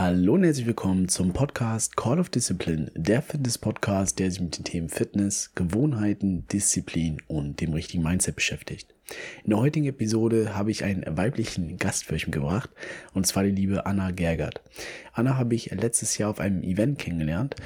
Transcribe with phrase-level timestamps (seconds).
[0.00, 4.62] Hallo und herzlich willkommen zum Podcast Call of Discipline, der Fitness-Podcast, der sich mit den
[4.62, 8.94] Themen Fitness, Gewohnheiten, Disziplin und dem richtigen Mindset beschäftigt.
[9.42, 12.70] In der heutigen Episode habe ich einen weiblichen Gast für euch mitgebracht,
[13.12, 14.62] und zwar die liebe Anna Gergert.
[15.14, 17.56] Anna habe ich letztes Jahr auf einem Event kennengelernt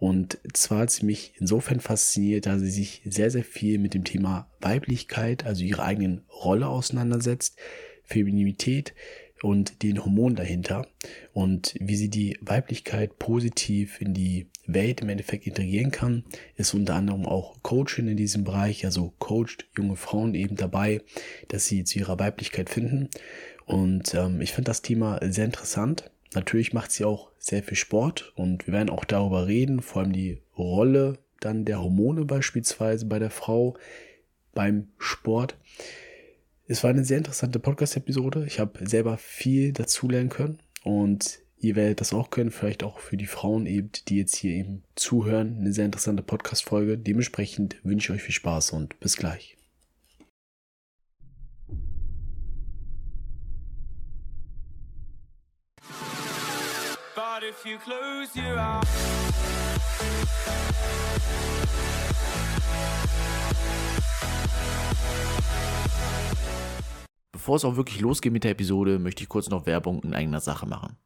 [0.00, 4.02] und zwar hat sie mich insofern fasziniert, da sie sich sehr, sehr viel mit dem
[4.02, 7.56] Thema Weiblichkeit, also ihre eigenen Rolle auseinandersetzt,
[8.02, 8.92] Femininität,
[9.42, 10.86] und den Hormonen dahinter
[11.32, 16.24] und wie sie die Weiblichkeit positiv in die Welt im Endeffekt integrieren kann,
[16.56, 21.02] ist unter anderem auch Coaching in diesem Bereich, also coacht junge Frauen eben dabei,
[21.48, 23.08] dass sie zu ihrer Weiblichkeit finden.
[23.64, 26.10] Und ähm, ich finde das Thema sehr interessant.
[26.34, 30.12] Natürlich macht sie auch sehr viel Sport und wir werden auch darüber reden, vor allem
[30.12, 33.76] die Rolle dann der Hormone beispielsweise bei der Frau
[34.54, 35.56] beim Sport.
[36.68, 38.44] Es war eine sehr interessante Podcast-Episode.
[38.44, 43.16] Ich habe selber viel dazulernen können und ihr werdet das auch können, vielleicht auch für
[43.16, 45.58] die Frauen eben, die jetzt hier eben zuhören.
[45.60, 46.98] Eine sehr interessante Podcast-Folge.
[46.98, 49.56] Dementsprechend wünsche ich euch viel Spaß und bis gleich.
[57.14, 59.15] But if you close your eyes
[67.46, 70.40] Bevor es auch wirklich losgeht mit der Episode, möchte ich kurz noch Werbung in eigener
[70.40, 70.96] Sache machen.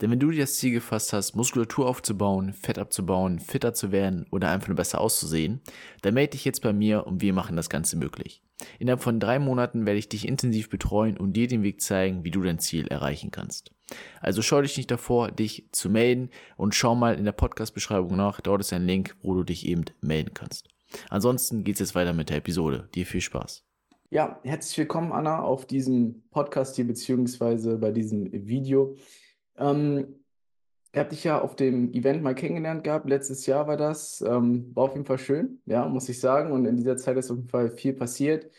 [0.00, 4.24] Denn wenn du dir das Ziel gefasst hast, Muskulatur aufzubauen, Fett abzubauen, fitter zu werden
[4.30, 5.60] oder einfach nur besser auszusehen,
[6.00, 8.42] dann melde dich jetzt bei mir und wir machen das Ganze möglich.
[8.78, 12.30] Innerhalb von drei Monaten werde ich dich intensiv betreuen und dir den Weg zeigen, wie
[12.30, 13.70] du dein Ziel erreichen kannst.
[14.20, 18.40] Also schau dich nicht davor, dich zu melden und schau mal in der Podcast-Beschreibung nach.
[18.40, 20.68] Dort ist ein Link, wo du dich eben melden kannst.
[21.08, 22.88] Ansonsten geht es jetzt weiter mit der Episode.
[22.94, 23.64] Dir viel Spaß.
[24.10, 28.96] Ja, herzlich willkommen, Anna, auf diesem Podcast hier, beziehungsweise bei diesem Video.
[29.56, 30.16] Ähm,
[30.92, 34.20] ihr habt dich ja auf dem Event mal kennengelernt gehabt, letztes Jahr war das.
[34.20, 36.50] Ähm, war auf jeden Fall schön, ja, muss ich sagen.
[36.50, 38.50] Und in dieser Zeit ist auf jeden Fall viel passiert.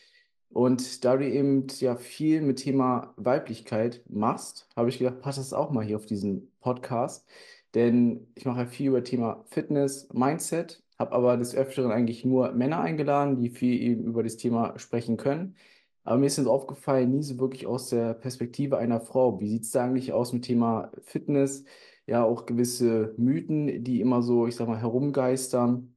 [0.54, 5.54] Und da du eben ja viel mit Thema Weiblichkeit machst, habe ich gedacht, passt das
[5.54, 7.28] auch mal hier auf diesen Podcast.
[7.74, 12.54] Denn ich mache ja viel über Thema Fitness, Mindset habe aber des Öfteren eigentlich nur
[12.54, 15.56] Männer eingeladen, die viel eben über das Thema sprechen können.
[16.04, 19.40] Aber mir ist jetzt aufgefallen, nie so wirklich aus der Perspektive einer Frau.
[19.40, 21.66] Wie sieht es da eigentlich aus mit Thema Fitness?
[22.08, 25.96] Ja, auch gewisse Mythen, die immer so, ich sag mal, herumgeistern,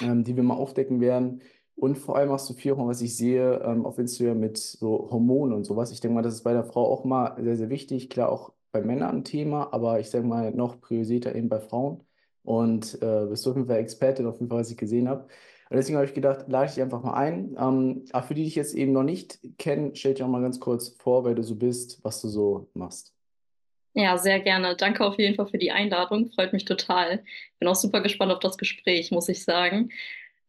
[0.00, 1.42] ähm, die wir mal aufdecken werden.
[1.76, 5.54] Und vor allem machst du viel, was ich sehe ähm, auf Instagram mit so Hormonen
[5.54, 5.92] und sowas.
[5.92, 8.08] Ich denke mal, das ist bei der Frau auch mal sehr, sehr wichtig.
[8.08, 12.02] Klar, auch bei Männern ein Thema, aber ich sage mal, noch priorisierter eben bei Frauen
[12.44, 15.26] und äh, bist du auf jeden Fall Expertin, auf jeden Fall, was ich gesehen habe.
[15.68, 17.56] Und deswegen habe ich gedacht, lade ich dich einfach mal ein.
[17.58, 20.42] Ähm, aber für die, die dich jetzt eben noch nicht kennen, stell dich auch mal
[20.42, 23.12] ganz kurz vor, wer du so bist, was du so machst.
[23.94, 24.76] Ja, sehr gerne.
[24.76, 26.30] Danke auf jeden Fall für die Einladung.
[26.30, 27.24] Freut mich total.
[27.58, 29.90] Bin auch super gespannt auf das Gespräch, muss ich sagen.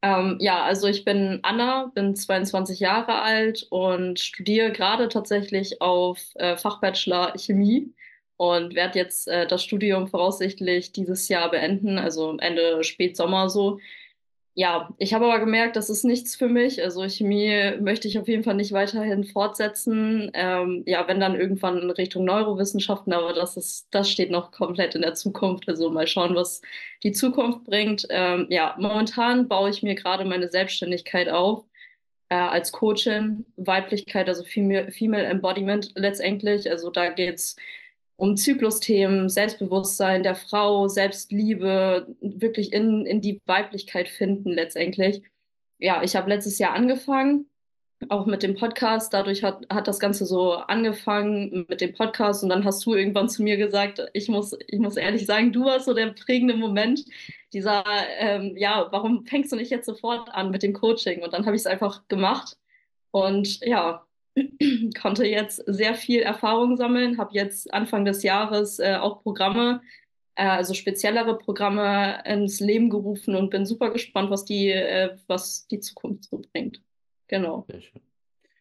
[0.02, 6.20] Ähm, ja, also ich bin Anna, bin 22 Jahre alt und studiere gerade tatsächlich auf
[6.36, 7.94] äh, Fachbachelor Chemie
[8.38, 13.80] und werde jetzt äh, das Studium voraussichtlich dieses Jahr beenden, also Ende Spätsommer so.
[14.60, 16.82] Ja, ich habe aber gemerkt, das ist nichts für mich.
[16.82, 20.32] Also Chemie möchte ich auf jeden Fall nicht weiterhin fortsetzen.
[20.34, 24.96] Ähm, ja, wenn dann irgendwann in Richtung Neurowissenschaften, aber das ist, das steht noch komplett
[24.96, 25.70] in der Zukunft.
[25.70, 26.64] Also mal schauen, was
[27.04, 28.08] die Zukunft bringt.
[28.10, 31.64] Ähm, ja, momentan baue ich mir gerade meine Selbstständigkeit auf
[32.30, 36.70] äh, als Coachin, Weiblichkeit, also Female, Female Embodiment letztendlich.
[36.72, 37.58] Also da geht's
[38.18, 45.22] um Zyklusthemen, Selbstbewusstsein der Frau, Selbstliebe, wirklich in, in die Weiblichkeit finden letztendlich.
[45.78, 47.48] Ja, ich habe letztes Jahr angefangen,
[48.10, 49.14] auch mit dem Podcast.
[49.14, 53.30] Dadurch hat, hat das Ganze so angefangen mit dem Podcast und dann hast du irgendwann
[53.30, 57.06] zu mir gesagt, ich muss, ich muss ehrlich sagen, du warst so der prägende Moment,
[57.54, 57.84] dieser,
[58.20, 61.22] ähm, ja, warum fängst du nicht jetzt sofort an mit dem Coaching?
[61.22, 62.58] Und dann habe ich es einfach gemacht.
[63.12, 64.07] Und ja,
[65.02, 69.82] konnte jetzt sehr viel Erfahrung sammeln, habe jetzt Anfang des Jahres äh, auch Programme,
[70.36, 75.68] äh, also speziellere Programme ins Leben gerufen und bin super gespannt, was die, äh, was
[75.68, 76.82] die Zukunft so bringt.
[77.28, 77.66] Genau.
[77.70, 78.02] Sehr schön.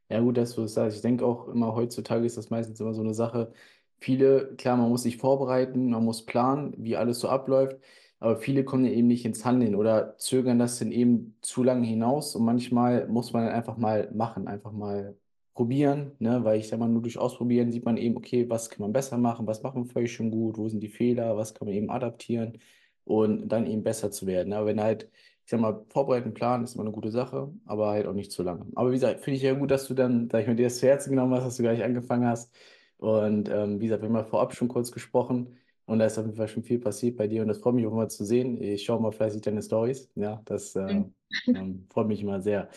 [0.09, 0.97] Ja, gut, dass du es sagst.
[0.97, 3.53] Ich denke auch immer heutzutage ist das meistens immer so eine Sache.
[3.99, 7.79] Viele, klar, man muss sich vorbereiten, man muss planen, wie alles so abläuft,
[8.21, 12.37] aber viele kommen eben nicht ins Handeln oder zögern das dann eben zu lange hinaus
[12.37, 15.17] und manchmal muss man dann einfach mal machen, einfach mal
[15.57, 16.45] probieren, ne?
[16.45, 19.19] weil ich sag mal, nur durch Ausprobieren sieht man eben, okay, was kann man besser
[19.19, 21.91] machen, was machen wir vielleicht schon gut, wo sind die Fehler, was kann man eben
[21.91, 22.59] adaptieren
[23.05, 24.53] und dann eben besser zu werden.
[24.53, 25.11] Aber wenn halt,
[25.45, 28.43] ich sag mal, vorbereiten, planen ist immer eine gute Sache, aber halt auch nicht zu
[28.43, 28.67] lange.
[28.75, 30.79] Aber wie gesagt, finde ich ja gut, dass du dann, sag ich mal, dir das
[30.79, 32.55] zu Herzen genommen hast, dass du gleich angefangen hast.
[32.99, 35.57] Und ähm, wie gesagt, wir haben ja vorab schon kurz gesprochen.
[35.87, 37.87] Und da ist auf jeden Fall schon viel passiert bei dir und das freut mich
[37.87, 38.61] auch immer zu sehen.
[38.61, 40.11] Ich schaue mal fleißig deine Stories.
[40.17, 41.05] Ja, das äh,
[41.47, 42.69] ähm, freut mich immer sehr.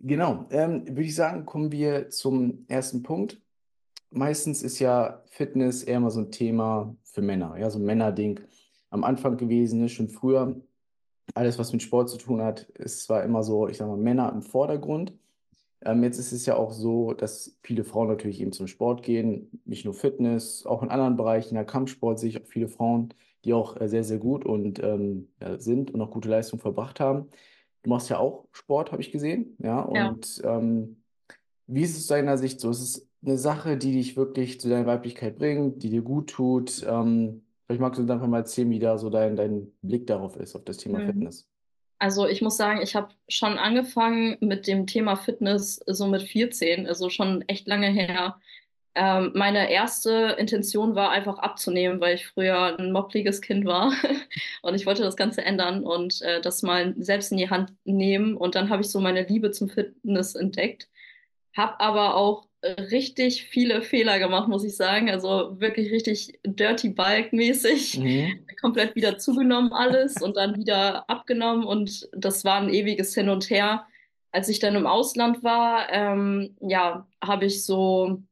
[0.00, 3.40] Genau, ähm, würde ich sagen, kommen wir zum ersten Punkt.
[4.10, 8.40] Meistens ist ja Fitness eher mal so ein Thema für Männer, ja, so ein Männerding
[8.90, 10.56] am Anfang gewesen, ne, schon früher.
[11.34, 14.32] Alles, was mit Sport zu tun hat, ist zwar immer so, ich sag mal, Männer
[14.32, 15.12] im Vordergrund.
[15.82, 19.60] Ähm, jetzt ist es ja auch so, dass viele Frauen natürlich eben zum Sport gehen,
[19.64, 23.14] nicht nur Fitness, auch in anderen Bereichen, in der Kampfsport sehe ich auch viele Frauen,
[23.44, 25.28] die auch äh, sehr, sehr gut und ähm,
[25.58, 27.28] sind und auch gute Leistung verbracht haben.
[27.82, 30.08] Du machst ja auch Sport, habe ich gesehen, ja, Ja.
[30.08, 31.02] und ähm,
[31.66, 32.70] wie ist es aus deiner Sicht so?
[32.70, 36.84] Ist es eine Sache, die dich wirklich zu deiner Weiblichkeit bringt, die dir gut tut?
[36.88, 40.36] Ähm, vielleicht magst du uns einfach mal erzählen, wie da so dein, dein Blick darauf
[40.36, 41.06] ist, auf das Thema Mhm.
[41.06, 41.46] Fitness.
[42.00, 46.86] Also ich muss sagen, ich habe schon angefangen mit dem Thema Fitness so mit 14,
[46.86, 48.40] also schon echt lange her.
[49.00, 53.92] Ähm, meine erste Intention war einfach abzunehmen, weil ich früher ein moppliges Kind war
[54.62, 58.36] und ich wollte das Ganze ändern und äh, das mal selbst in die Hand nehmen.
[58.36, 60.88] Und dann habe ich so meine Liebe zum Fitness entdeckt.
[61.54, 65.10] Hab aber auch richtig viele Fehler gemacht, muss ich sagen.
[65.10, 67.98] Also wirklich richtig Dirty Bulk-mäßig.
[67.98, 68.46] Mhm.
[68.60, 71.64] Komplett wieder zugenommen alles und dann wieder abgenommen.
[71.64, 73.86] Und das war ein ewiges Hin und Her.
[74.32, 78.22] Als ich dann im Ausland war, ähm, ja, habe ich so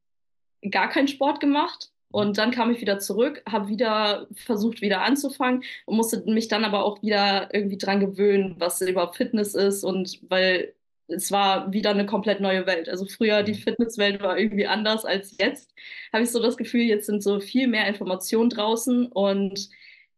[0.70, 1.90] gar keinen Sport gemacht.
[2.10, 6.64] Und dann kam ich wieder zurück, habe wieder versucht, wieder anzufangen und musste mich dann
[6.64, 9.84] aber auch wieder irgendwie dran gewöhnen, was überhaupt Fitness ist.
[9.84, 10.72] Und weil
[11.08, 12.88] es war wieder eine komplett neue Welt.
[12.88, 15.74] Also früher die Fitnesswelt war irgendwie anders als jetzt.
[16.12, 19.06] Habe ich so das Gefühl, jetzt sind so viel mehr Informationen draußen.
[19.06, 19.68] Und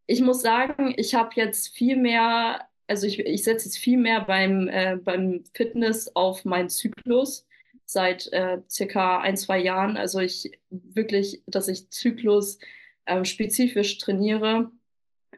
[0.06, 4.20] ich muss sagen, ich habe jetzt viel mehr, also ich, ich setze jetzt viel mehr
[4.20, 7.47] beim, äh, beim Fitness auf meinen Zyklus
[7.88, 9.96] seit äh, circa ein, zwei Jahren.
[9.96, 12.58] Also ich wirklich, dass ich Zyklus
[13.06, 14.70] ähm, spezifisch trainiere.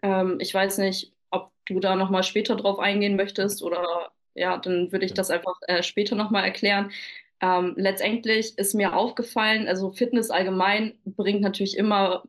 [0.02, 4.90] Ähm, ich weiß nicht, ob du da nochmal später drauf eingehen möchtest oder ja, dann
[4.92, 6.90] würde ich das einfach äh, später nochmal erklären.
[7.40, 12.24] Ähm, letztendlich ist mir aufgefallen, also Fitness allgemein bringt natürlich immer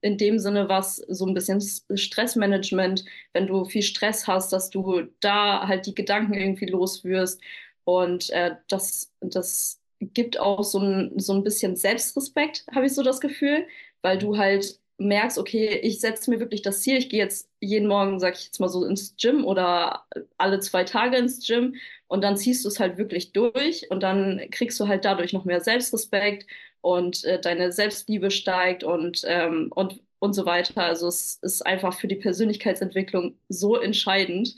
[0.00, 5.02] in dem Sinne was, so ein bisschen Stressmanagement, wenn du viel Stress hast, dass du
[5.20, 7.40] da halt die Gedanken irgendwie loswirst.
[7.86, 13.04] Und äh, das, das gibt auch so ein, so ein bisschen Selbstrespekt, habe ich so
[13.04, 13.64] das Gefühl,
[14.02, 17.86] weil du halt merkst, okay, ich setze mir wirklich das Ziel, ich gehe jetzt jeden
[17.86, 20.04] Morgen, sag ich jetzt mal so, ins Gym oder
[20.36, 21.76] alle zwei Tage ins Gym.
[22.08, 25.44] Und dann ziehst du es halt wirklich durch und dann kriegst du halt dadurch noch
[25.44, 26.46] mehr Selbstrespekt
[26.80, 30.82] und äh, deine Selbstliebe steigt und, ähm, und, und so weiter.
[30.82, 34.56] Also es ist einfach für die Persönlichkeitsentwicklung so entscheidend,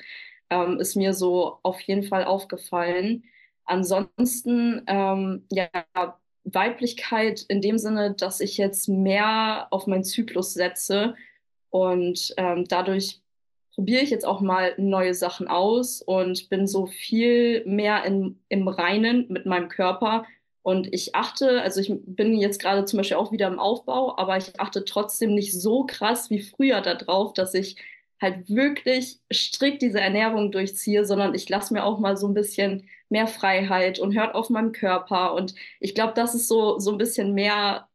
[0.51, 3.25] ähm, ist mir so auf jeden Fall aufgefallen.
[3.65, 5.69] Ansonsten, ähm, ja,
[6.45, 11.15] Weiblichkeit in dem Sinne, dass ich jetzt mehr auf meinen Zyklus setze
[11.71, 13.21] und ähm, dadurch
[13.75, 18.67] probiere ich jetzt auch mal neue Sachen aus und bin so viel mehr in, im
[18.67, 20.25] Reinen mit meinem Körper.
[20.63, 24.37] Und ich achte, also ich bin jetzt gerade zum Beispiel auch wieder im Aufbau, aber
[24.37, 27.77] ich achte trotzdem nicht so krass wie früher darauf, dass ich
[28.21, 32.89] halt wirklich strikt diese Ernährung durchziehe, sondern ich lasse mir auch mal so ein bisschen
[33.09, 35.35] mehr Freiheit und hört auf meinem Körper.
[35.35, 37.89] Und ich glaube, das ist so, so ein bisschen mehr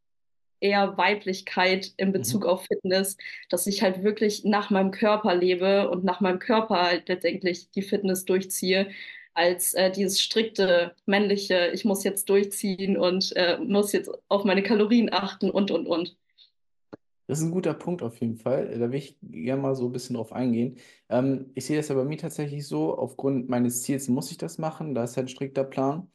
[0.60, 2.50] eher Weiblichkeit in Bezug Mhm.
[2.50, 3.18] auf Fitness,
[3.50, 7.82] dass ich halt wirklich nach meinem Körper lebe und nach meinem Körper halt letztendlich die
[7.82, 8.89] Fitness durchziehe,
[9.34, 14.63] als äh, dieses strikte männliche, ich muss jetzt durchziehen und äh, muss jetzt auf meine
[14.63, 16.15] Kalorien achten und, und, und.
[17.27, 18.77] Das ist ein guter Punkt auf jeden Fall.
[18.77, 20.77] Da will ich gerne mal so ein bisschen drauf eingehen.
[21.10, 24.58] Ähm, ich sehe das ja bei mir tatsächlich so, aufgrund meines Ziels muss ich das
[24.58, 26.12] machen, da ist halt ein strikter Plan.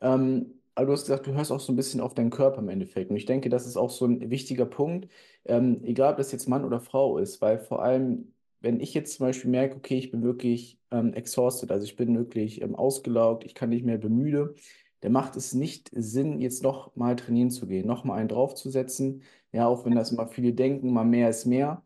[0.00, 2.68] Ähm, aber du hast gesagt, du hörst auch so ein bisschen auf deinen Körper im
[2.68, 3.10] Endeffekt.
[3.10, 5.08] Und ich denke, das ist auch so ein wichtiger Punkt,
[5.44, 9.14] ähm, egal ob das jetzt Mann oder Frau ist, weil vor allem, wenn ich jetzt
[9.16, 13.44] zum Beispiel merke, okay, ich bin wirklich ähm, exhausted, also ich bin wirklich ähm, ausgelaugt,
[13.44, 14.54] ich kann nicht mehr bemüde,
[15.02, 19.22] dann macht es nicht Sinn, jetzt noch mal trainieren zu gehen, noch mal einen draufzusetzen.
[19.52, 21.84] Ja, auch wenn das mal viele denken, mal mehr ist mehr.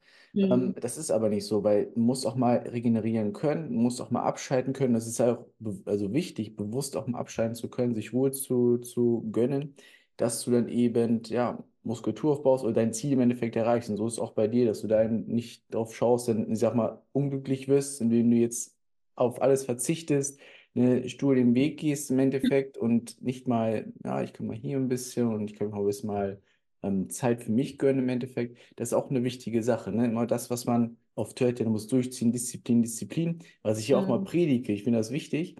[0.51, 0.77] Ähm, Hm.
[0.81, 4.11] das ist aber nicht so, weil du musst auch mal regenerieren können, du musst auch
[4.13, 4.95] mal abschalten können.
[4.95, 8.79] Das ist auch be- also wichtig, bewusst auch mal abschalten zu können, sich Ruhe zu,
[8.79, 9.75] zu gönnen,
[10.17, 13.91] dass du dann eben ja, Muskulatur aufbaust oder dein Ziel im Endeffekt erreichst.
[13.91, 16.59] Und so ist es auch bei dir, dass du da nicht drauf schaust, dann, ich
[16.59, 18.77] sag mal, unglücklich wirst, indem du jetzt
[19.15, 20.39] auf alles verzichtest,
[20.77, 24.77] eine stur den Weg gehst im Endeffekt und nicht mal, ja, ich kann mal hier
[24.79, 26.43] ein bisschen und ich kann mal ein bisschen mal
[26.83, 28.59] ähm, Zeit für mich gönnen im Endeffekt.
[28.77, 29.93] Das ist auch eine wichtige Sache.
[29.93, 30.07] Ne?
[30.07, 33.99] Immer das, was man oft hört, ja, du musst durchziehen, Disziplin, Disziplin, was ich hier
[33.99, 34.25] auch mal Hm.
[34.25, 34.73] predige.
[34.73, 35.57] Ich finde das wichtig.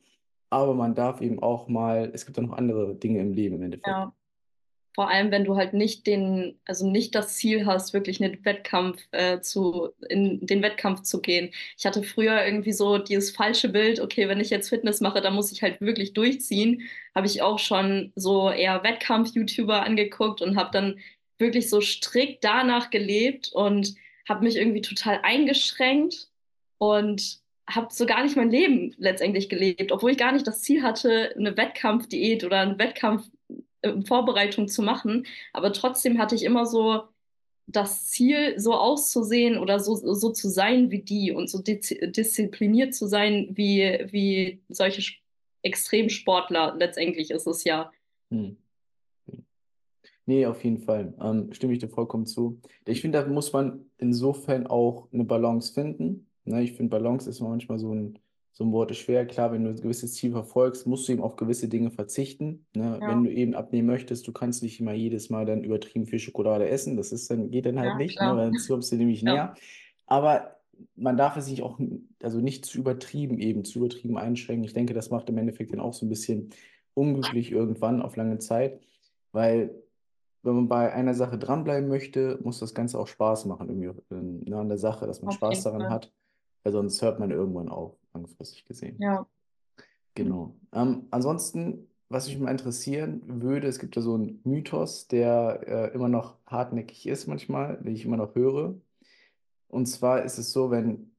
[0.51, 3.63] Aber man darf eben auch mal, es gibt auch noch andere Dinge im Leben im
[3.63, 3.87] Endeffekt.
[3.87, 4.15] Ja.
[4.97, 9.07] Vor allem wenn du halt nicht den, also nicht das Ziel hast, wirklich einen Wettkampf
[9.11, 11.51] äh, zu, in den Wettkampf zu gehen.
[11.77, 15.35] Ich hatte früher irgendwie so dieses falsche Bild, okay, wenn ich jetzt Fitness mache, dann
[15.35, 16.81] muss ich halt wirklich durchziehen.
[17.15, 20.99] Habe ich auch schon so eher Wettkampf-YouTuber angeguckt und habe dann
[21.39, 26.29] wirklich so strikt danach gelebt und habe mich irgendwie total eingeschränkt
[26.79, 30.83] und habe so gar nicht mein Leben letztendlich gelebt, obwohl ich gar nicht das Ziel
[30.83, 32.61] hatte, eine Wettkampfdiät oder
[33.87, 35.27] eine Wettkampfvorbereitung zu machen.
[35.53, 37.03] Aber trotzdem hatte ich immer so
[37.67, 43.07] das Ziel, so auszusehen oder so, so zu sein wie die und so diszipliniert zu
[43.07, 45.15] sein wie, wie solche
[45.63, 46.77] Extremsportler.
[46.79, 47.91] Letztendlich ist es ja.
[48.31, 48.57] Hm.
[50.27, 51.15] Nee, auf jeden Fall.
[51.21, 52.61] Ähm, stimme ich dir vollkommen zu.
[52.85, 56.29] Ich finde, da muss man insofern auch eine Balance finden.
[56.45, 58.19] Ne, ich finde, Balance ist manchmal so ein,
[58.57, 59.27] so ein Wort ist schwer.
[59.27, 62.65] Klar, wenn du ein gewisses Ziel verfolgst, musst du eben auf gewisse Dinge verzichten.
[62.75, 62.99] Ne?
[62.99, 63.09] Ja.
[63.11, 66.67] Wenn du eben abnehmen möchtest, du kannst nicht immer jedes Mal dann übertrieben viel Schokolade
[66.67, 66.97] essen.
[66.97, 68.35] Das ist dann, geht dann halt ja, nicht, ne?
[68.35, 69.31] weil dann kommst du nämlich ja.
[69.31, 69.55] näher.
[70.07, 70.57] Aber
[70.95, 71.79] man darf es sich auch,
[72.23, 74.65] also nicht zu übertrieben eben, zu übertrieben einschränken.
[74.65, 76.49] Ich denke, das macht im Endeffekt dann auch so ein bisschen
[76.95, 78.81] unglücklich irgendwann auf lange Zeit,
[79.33, 79.71] weil
[80.43, 84.45] wenn man bei einer Sache dranbleiben möchte, muss das Ganze auch Spaß machen, irgendwie ähm,
[84.47, 85.91] ne, an der Sache, dass man auf Spaß daran Fall.
[85.91, 86.13] hat
[86.67, 88.97] weil sonst hört man irgendwann auf, langfristig gesehen.
[88.99, 89.25] Ja.
[90.17, 90.57] Genau.
[90.73, 95.95] Ähm, ansonsten, was mich mal interessieren würde, es gibt ja so einen Mythos, der äh,
[95.95, 98.75] immer noch hartnäckig ist manchmal, den ich immer noch höre.
[99.69, 101.13] Und zwar ist es so, wenn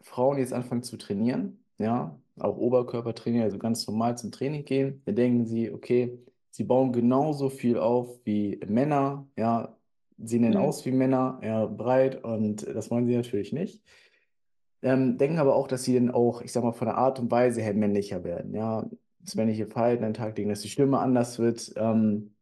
[0.00, 5.02] Frauen jetzt anfangen zu trainieren, ja, auch Oberkörper trainieren, also ganz normal zum Training gehen,
[5.04, 6.18] dann denken sie, okay,
[6.48, 9.76] sie bauen genauso viel auf wie Männer, ja,
[10.16, 10.56] sehen mhm.
[10.56, 13.82] aus wie Männer, ja, breit und das wollen sie natürlich nicht.
[14.84, 17.30] Ähm, denken aber auch, dass sie dann auch, ich sag mal, von der Art und
[17.30, 18.54] Weise her männlicher werden.
[18.54, 18.86] Ja,
[19.20, 21.72] das männliche Verhalten an den Tag legen, dass die Stimme anders wird.
[21.76, 22.34] Ähm,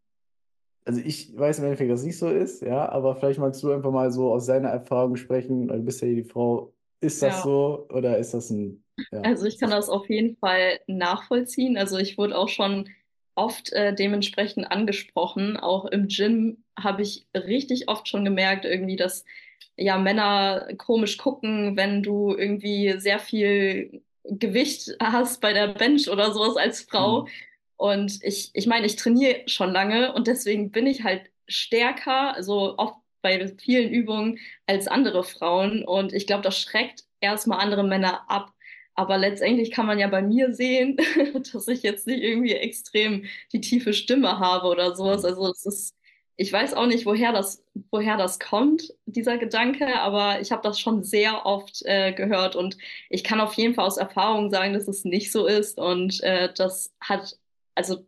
[0.85, 3.71] also ich weiß im Endeffekt, dass es nicht so ist, ja, aber vielleicht magst du
[3.71, 6.75] einfach mal so aus deiner Erfahrung sprechen, weil du bist ja die Frau.
[7.01, 7.43] Ist das ja.
[7.43, 8.83] so oder ist das ein.
[9.13, 11.77] Ja, also ich kann das auf jeden Fall nachvollziehen.
[11.77, 12.89] Also ich wurde auch schon
[13.35, 15.57] oft äh, dementsprechend angesprochen.
[15.57, 19.25] Auch im Gym habe ich richtig oft schon gemerkt, irgendwie, dass
[19.77, 26.33] ja Männer komisch gucken, wenn du irgendwie sehr viel Gewicht hast bei der Bench oder
[26.33, 27.23] sowas als Frau.
[27.23, 27.29] Mhm.
[27.77, 32.79] Und ich, ich meine, ich trainiere schon lange und deswegen bin ich halt stärker, also
[32.79, 35.85] oft bei vielen Übungen als andere Frauen.
[35.85, 38.53] Und ich glaube, das schreckt erstmal andere Männer ab.
[38.95, 40.97] Aber letztendlich kann man ja bei mir sehen,
[41.53, 45.25] dass ich jetzt nicht irgendwie extrem die tiefe Stimme habe oder sowas.
[45.25, 45.97] Also es ist
[46.37, 50.81] ich weiß auch nicht, woher das, woher das kommt, dieser Gedanke, aber ich habe das
[50.81, 52.79] schon sehr oft äh, gehört und
[53.11, 56.53] ich kann auf jeden Fall aus Erfahrung sagen, dass es nicht so ist und äh,
[56.55, 57.39] das hat,
[57.75, 58.07] also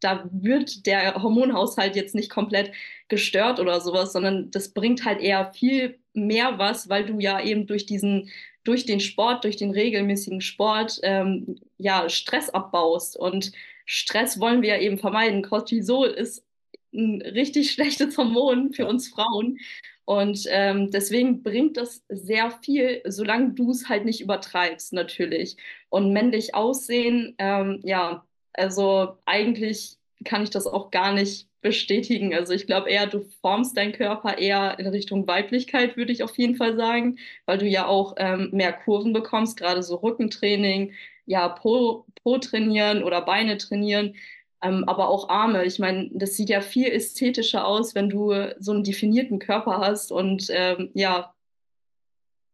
[0.00, 2.72] da wird der Hormonhaushalt jetzt nicht komplett
[3.08, 7.66] gestört oder sowas, sondern das bringt halt eher viel mehr was, weil du ja eben
[7.66, 8.28] durch diesen,
[8.64, 13.52] durch den Sport, durch den regelmäßigen Sport, ähm, ja, Stress abbaust und
[13.86, 15.42] Stress wollen wir ja eben vermeiden.
[15.42, 16.44] Cortisol ist
[16.92, 19.58] ein richtig schlechtes Hormon für uns Frauen.
[20.04, 25.56] Und ähm, deswegen bringt das sehr viel, solange du es halt nicht übertreibst, natürlich.
[25.90, 32.34] Und männlich aussehen, ähm, ja, also eigentlich kann ich das auch gar nicht bestätigen.
[32.34, 36.36] Also ich glaube eher, du formst deinen Körper eher in Richtung Weiblichkeit, würde ich auf
[36.36, 40.92] jeden Fall sagen, weil du ja auch ähm, mehr Kurven bekommst, gerade so Rückentraining,
[41.26, 44.14] ja, Po, po trainieren oder Beine trainieren
[44.62, 45.64] ähm, aber auch Arme.
[45.64, 50.12] Ich meine, das sieht ja viel ästhetischer aus, wenn du so einen definierten Körper hast.
[50.12, 51.34] Und ähm, ja,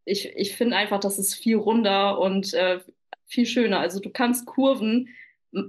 [0.05, 2.81] ich, ich finde einfach, das ist viel runder und äh,
[3.27, 3.81] viel schöner.
[3.81, 5.11] Also du kannst Kurven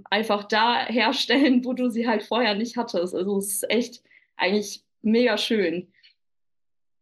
[0.09, 3.13] einfach da herstellen, wo du sie halt vorher nicht hattest.
[3.13, 4.01] Also es ist echt
[4.37, 5.91] eigentlich mega schön.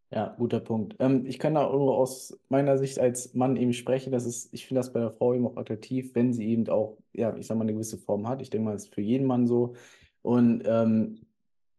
[0.09, 0.95] Ja, guter Punkt.
[0.99, 4.65] Ähm, ich kann da nur aus meiner Sicht als Mann eben sprechen, dass es, ich
[4.65, 7.57] finde das bei der Frau eben auch attraktiv, wenn sie eben auch, ja, ich sag
[7.57, 8.41] mal, eine gewisse Form hat.
[8.41, 9.73] Ich denke mal, das ist für jeden Mann so.
[10.21, 11.19] Und ähm,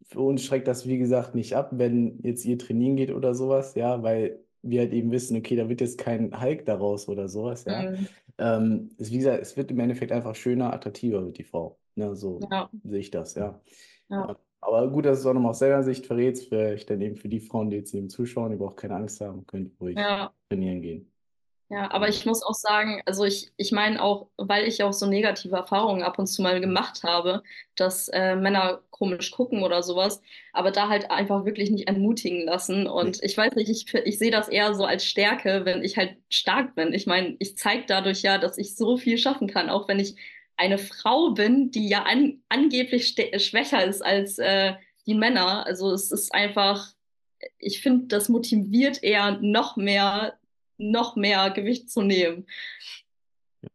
[0.02, 3.74] für uns schreckt das, wie gesagt, nicht ab, wenn jetzt ihr trainieren geht oder sowas,
[3.74, 7.64] ja, weil wir halt eben wissen, okay, da wird jetzt kein Hulk daraus oder sowas,
[7.64, 7.90] ja.
[7.90, 8.08] Mhm.
[8.38, 11.78] Ähm, es, wie gesagt, es wird im Endeffekt einfach schöner, attraktiver wird die Frau.
[11.94, 12.70] Ne, so ja.
[12.84, 13.60] sehe ich das, ja.
[14.08, 14.36] ja.
[14.60, 17.28] Aber gut, dass du es auch nochmal aus seiner Sicht verrätst, vielleicht dann eben für
[17.28, 20.32] die Frauen, die jetzt eben zuschauen, die brauchen keine Angst haben, können ruhig ja.
[20.48, 21.12] trainieren gehen.
[21.70, 25.04] Ja, aber ich muss auch sagen, also ich, ich meine auch, weil ich auch so
[25.04, 27.42] negative Erfahrungen ab und zu mal gemacht habe,
[27.76, 30.22] dass äh, Männer komisch gucken oder sowas,
[30.54, 32.86] aber da halt einfach wirklich nicht entmutigen lassen.
[32.86, 36.16] Und ich weiß nicht, ich, ich sehe das eher so als Stärke, wenn ich halt
[36.30, 36.94] stark bin.
[36.94, 40.16] Ich meine, ich zeige dadurch ja, dass ich so viel schaffen kann, auch wenn ich
[40.58, 44.74] eine Frau bin, die ja an, angeblich schwächer ist als äh,
[45.06, 45.64] die Männer.
[45.66, 46.92] Also es ist einfach,
[47.58, 50.34] ich finde, das motiviert eher noch mehr,
[50.76, 52.46] noch mehr Gewicht zu nehmen.
[53.62, 53.68] Ja.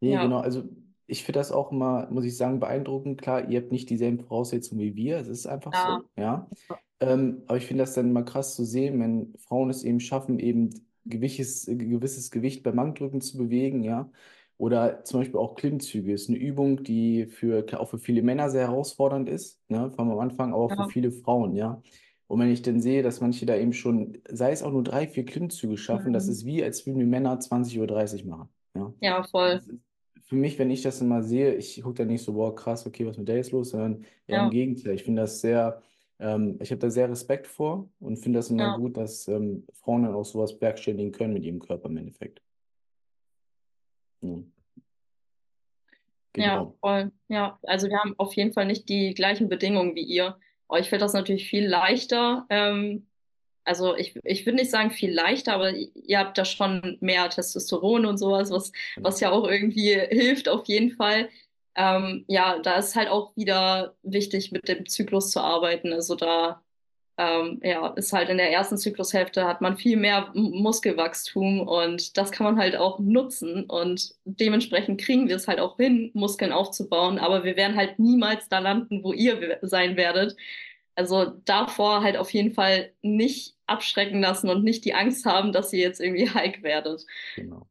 [0.00, 0.22] Nee, ja.
[0.24, 0.40] genau.
[0.40, 0.64] Also
[1.06, 3.20] ich finde das auch immer, muss ich sagen, beeindruckend.
[3.20, 5.18] Klar, ihr habt nicht dieselben Voraussetzungen wie wir.
[5.18, 6.00] Es ist einfach ja.
[6.00, 6.50] so, ja.
[7.00, 10.38] Ähm, aber ich finde das dann immer krass zu sehen, wenn Frauen es eben schaffen,
[10.38, 10.70] eben
[11.04, 14.10] gewisses, gewisses Gewicht beim Bankdrücken zu bewegen, ja.
[14.62, 18.68] Oder zum Beispiel auch Klimmzüge ist eine Übung, die für, auch für viele Männer sehr
[18.68, 20.84] herausfordernd ist, ne, vom Anfang, aber auch ja.
[20.84, 21.82] für viele Frauen, ja.
[22.28, 25.08] Und wenn ich dann sehe, dass manche da eben schon, sei es auch nur drei,
[25.08, 26.12] vier Klimmzüge schaffen, mhm.
[26.12, 28.48] das ist wie, als würden die Männer 20.30 Uhr machen.
[28.76, 29.60] Ja, ja voll.
[30.22, 33.04] für mich, wenn ich das immer sehe, ich gucke da nicht so, boah, krass, okay,
[33.04, 34.44] was mit der ist los, sondern ja.
[34.44, 34.94] im Gegenteil.
[34.94, 35.82] Ich finde das sehr,
[36.20, 38.76] ähm, ich habe da sehr Respekt vor und finde das immer ja.
[38.76, 42.40] gut, dass ähm, Frauen dann auch sowas bewerkstelligen können mit ihrem Körper im Endeffekt.
[44.20, 44.51] Hm.
[46.32, 46.46] Genau.
[46.46, 47.12] Ja, voll.
[47.28, 50.38] Ja, also wir haben auf jeden Fall nicht die gleichen Bedingungen wie ihr.
[50.68, 52.46] Aber ich finde das natürlich viel leichter.
[52.48, 53.06] Ähm,
[53.64, 58.06] also ich, ich würde nicht sagen viel leichter, aber ihr habt da schon mehr Testosteron
[58.06, 59.08] und sowas, was, genau.
[59.08, 61.28] was ja auch irgendwie hilft auf jeden Fall.
[61.74, 65.92] Ähm, ja, da ist halt auch wieder wichtig, mit dem Zyklus zu arbeiten.
[65.92, 66.62] Also da
[67.18, 72.32] ähm, ja, ist halt in der ersten Zyklushälfte hat man viel mehr Muskelwachstum und das
[72.32, 77.18] kann man halt auch nutzen und dementsprechend kriegen wir es halt auch hin, Muskeln aufzubauen,
[77.18, 80.36] aber wir werden halt niemals da landen, wo ihr sein werdet.
[80.94, 85.72] Also davor halt auf jeden Fall nicht abschrecken lassen und nicht die Angst haben, dass
[85.72, 87.06] ihr jetzt irgendwie hike werdet.
[87.36, 87.66] Genau.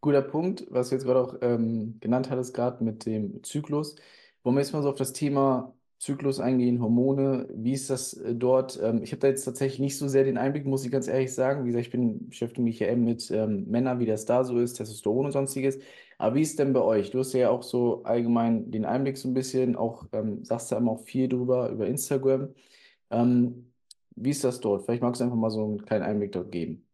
[0.00, 3.96] Guter Punkt, was du jetzt gerade auch ähm, genannt hattest, gerade mit dem Zyklus.
[4.42, 7.48] Wollen wir jetzt mal so auf das Thema Zyklus eingehen, Hormone.
[7.54, 8.78] Wie ist das äh, dort?
[8.82, 11.32] Ähm, ich habe da jetzt tatsächlich nicht so sehr den Einblick, muss ich ganz ehrlich
[11.32, 11.64] sagen.
[11.64, 14.58] Wie gesagt, ich bin, beschäftige mich ja eben mit ähm, Männern, wie das da so
[14.58, 15.78] ist, Testosteron und sonstiges.
[16.18, 17.10] Aber wie ist denn bei euch?
[17.10, 20.76] Du hast ja auch so allgemein den Einblick so ein bisschen, auch ähm, sagst du
[20.76, 22.54] immer auch viel drüber, über Instagram.
[23.10, 23.72] Ähm,
[24.16, 24.84] wie ist das dort?
[24.84, 26.86] Vielleicht magst du einfach mal so einen kleinen Einblick dort geben.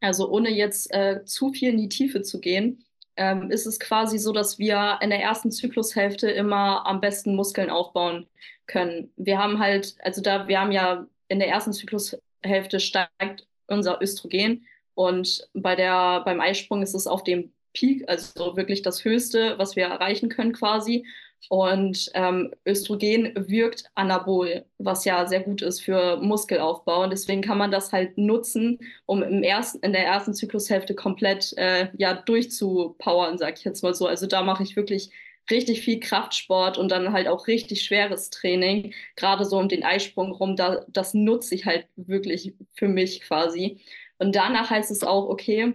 [0.00, 2.84] Also ohne jetzt äh, zu viel in die Tiefe zu gehen,
[3.18, 7.68] ähm, ist es quasi so, dass wir in der ersten Zyklushälfte immer am besten Muskeln
[7.68, 8.26] aufbauen
[8.66, 9.12] können.
[9.16, 14.66] Wir haben halt, also da, wir haben ja in der ersten Zyklushälfte steigt unser Östrogen
[14.94, 19.76] und bei der, beim Eisprung ist es auf dem Peak, also wirklich das Höchste, was
[19.76, 21.04] wir erreichen können quasi.
[21.48, 27.04] Und ähm, Östrogen wirkt anabol, was ja sehr gut ist für Muskelaufbau.
[27.04, 31.56] Und deswegen kann man das halt nutzen, um im ersten, in der ersten Zyklushälfte komplett
[31.56, 34.06] äh, ja, durchzupowern, sag ich jetzt mal so.
[34.06, 35.10] Also da mache ich wirklich
[35.50, 40.32] richtig viel Kraftsport und dann halt auch richtig schweres Training, gerade so um den Eisprung
[40.32, 40.56] rum.
[40.56, 43.80] Da, das nutze ich halt wirklich für mich quasi.
[44.18, 45.72] Und danach heißt es auch, okay,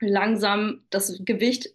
[0.00, 1.70] langsam das Gewicht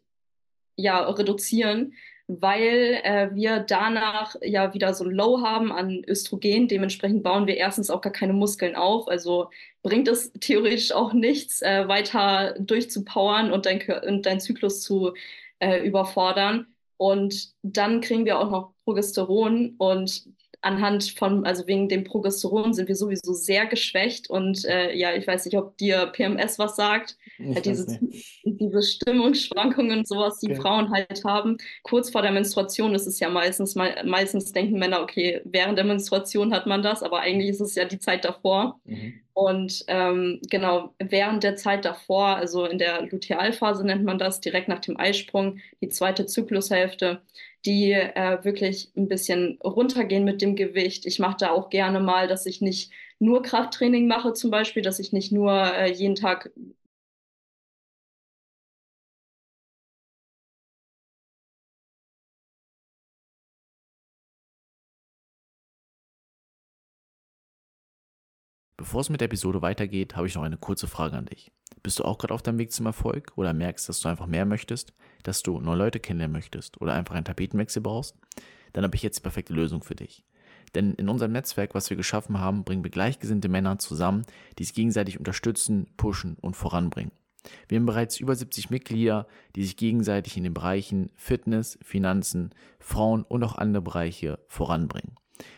[0.76, 1.94] ja reduzieren
[2.30, 6.68] weil äh, wir danach ja wieder so Low haben an Östrogen.
[6.68, 9.08] Dementsprechend bauen wir erstens auch gar keine Muskeln auf.
[9.08, 9.50] Also
[9.82, 15.14] bringt es theoretisch auch nichts, äh, weiter durchzupowern und dein, und dein Zyklus zu
[15.58, 16.68] äh, überfordern.
[16.98, 20.26] Und dann kriegen wir auch noch Progesteron und
[20.62, 25.26] anhand von, also wegen dem Progesteron sind wir sowieso sehr geschwächt und äh, ja, ich
[25.26, 27.18] weiß nicht, ob dir PMS was sagt.
[27.40, 28.00] Halt diese,
[28.44, 30.62] diese Stimmungsschwankungen und sowas, die okay.
[30.62, 31.58] Frauen halt haben.
[31.84, 36.54] Kurz vor der Menstruation ist es ja meistens, meistens denken Männer, okay, während der Menstruation
[36.54, 38.80] hat man das, aber eigentlich ist es ja die Zeit davor.
[38.86, 39.22] Mhm.
[39.40, 44.68] Und ähm, genau, während der Zeit davor, also in der Lutealphase nennt man das, direkt
[44.68, 47.22] nach dem Eisprung, die zweite Zyklushälfte,
[47.66, 51.06] die äh, wirklich ein bisschen runtergehen mit dem Gewicht.
[51.06, 55.00] Ich mache da auch gerne mal, dass ich nicht nur Krafttraining mache, zum Beispiel, dass
[55.00, 56.52] ich nicht nur äh, jeden Tag
[68.80, 71.52] Bevor es mit der Episode weitergeht, habe ich noch eine kurze Frage an dich.
[71.84, 74.46] Bist du auch gerade auf deinem Weg zum Erfolg oder merkst, dass du einfach mehr
[74.46, 78.16] möchtest, dass du neue Leute kennenlernen möchtest oder einfach einen Tapetenwechsel brauchst?
[78.72, 80.24] Dann habe ich jetzt die perfekte Lösung für dich.
[80.76, 84.26] Denn in unserem Netzwerk, was wir geschaffen haben, bringen wir gleichgesinnte Männer zusammen,
[84.58, 87.12] die sich gegenseitig unterstützen, pushen und voranbringen.
[87.68, 93.24] Wir haben bereits über 70 Mitglieder, die sich gegenseitig in den Bereichen Fitness, Finanzen, Frauen
[93.24, 95.16] und auch andere Bereiche voranbringen.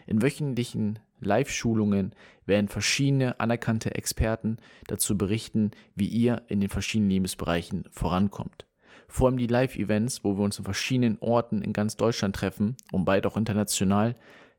[0.07, 2.13] In wöchentlichen Live-Schulungen
[2.45, 4.57] werden verschiedene anerkannte Experten
[4.87, 8.65] dazu berichten, wie ihr in den verschiedenen Lebensbereichen vorankommt.
[9.07, 13.05] Vor allem die Live-Events, wo wir uns in verschiedenen Orten in ganz Deutschland treffen und
[13.05, 14.15] bald auch international,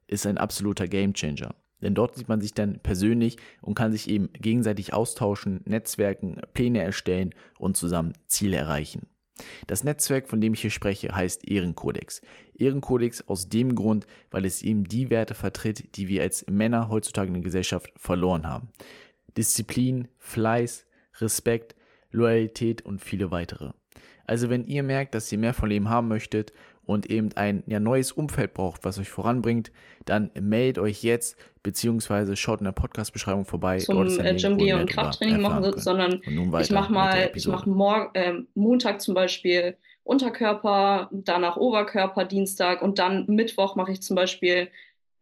[0.07, 1.55] ist ein absoluter Gamechanger.
[1.81, 6.83] Denn dort sieht man sich dann persönlich und kann sich eben gegenseitig austauschen, Netzwerken, Pläne
[6.83, 9.07] erstellen und zusammen Ziele erreichen.
[9.67, 12.21] Das Netzwerk, von dem ich hier spreche, heißt Ehrenkodex.
[12.55, 17.29] Ehrenkodex aus dem Grund, weil es eben die Werte vertritt, die wir als Männer heutzutage
[17.29, 18.69] in der Gesellschaft verloren haben.
[19.37, 20.87] Disziplin, Fleiß,
[21.21, 21.75] Respekt,
[22.11, 23.73] Loyalität und viele weitere.
[24.25, 26.53] Also wenn ihr merkt, dass ihr mehr von Leben haben möchtet
[26.93, 29.73] und eben ein ja, neues Umfeld braucht, was euch voranbringt,
[30.05, 33.79] dann meldet euch jetzt, beziehungsweise schaut in der Podcast-Beschreibung vorbei.
[33.79, 36.21] Zum äh, Gym gehen und Krafttraining machen, sondern
[36.61, 43.27] ich mache mal, ich mache äh, Montag zum Beispiel Unterkörper, danach Oberkörper, Dienstag und dann
[43.27, 44.69] Mittwoch mache ich zum Beispiel,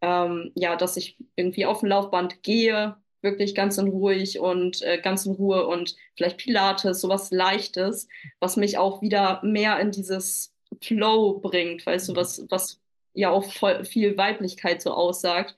[0.01, 4.99] ähm, ja, dass ich irgendwie auf dem Laufband gehe, wirklich ganz in ruhig und äh,
[5.03, 10.50] ganz in Ruhe und vielleicht Pilates, sowas Leichtes, was mich auch wieder mehr in dieses
[10.83, 12.81] Flow bringt, weißt du, was, was
[13.15, 15.57] ja auch voll, viel Weiblichkeit so aussagt.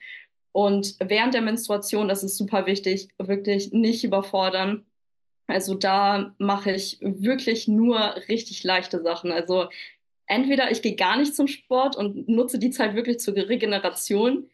[0.53, 4.85] Und während der Menstruation, das ist super wichtig, wirklich nicht überfordern.
[5.47, 9.33] Also da mache ich wirklich nur richtig leichte Sachen.
[9.33, 9.69] Also
[10.27, 14.49] entweder ich gehe gar nicht zum Sport und nutze die Zeit wirklich zur Regeneration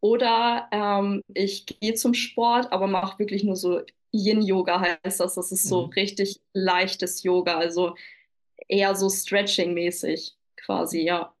[0.00, 3.82] oder ähm, ich gehe zum Sport, aber mache wirklich nur so
[4.12, 5.34] Yin-Yoga heißt das.
[5.34, 5.92] Das ist so mhm.
[5.92, 7.94] richtig leichtes Yoga, also
[8.72, 11.34] eher so Stretching-mäßig quasi, ja.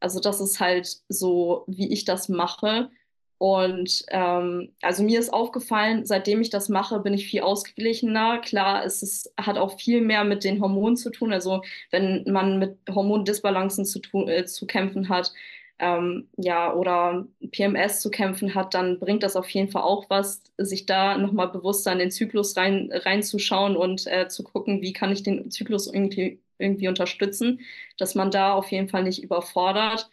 [0.00, 2.90] Also das ist halt so, wie ich das mache.
[3.38, 8.38] Und ähm, also mir ist aufgefallen, seitdem ich das mache, bin ich viel ausgeglichener.
[8.38, 11.32] Klar, es ist, hat auch viel mehr mit den Hormonen zu tun.
[11.32, 15.32] Also wenn man mit Hormondisbalancen zu, tun, äh, zu kämpfen hat,
[15.78, 20.42] ähm, ja, oder PMS zu kämpfen hat, dann bringt das auf jeden Fall auch was,
[20.56, 25.12] sich da nochmal bewusster in den Zyklus rein, reinzuschauen und äh, zu gucken, wie kann
[25.12, 27.60] ich den Zyklus irgendwie, irgendwie unterstützen,
[27.98, 30.10] dass man da auf jeden Fall nicht überfordert.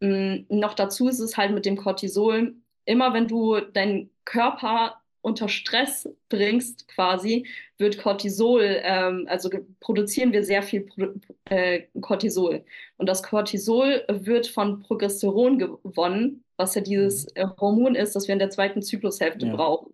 [0.00, 5.48] Ähm, noch dazu ist es halt mit dem Cortisol, immer wenn du deinen Körper unter
[5.48, 9.50] Stress bringst, quasi, wird Cortisol, ähm, also
[9.80, 11.08] produzieren wir sehr viel Pro
[11.46, 12.64] äh, Cortisol.
[12.96, 17.52] Und das Cortisol wird von Progesteron gewonnen, was ja dieses mhm.
[17.60, 19.54] Hormon ist, das wir in der zweiten Zyklushälfte ja.
[19.54, 19.92] brauchen.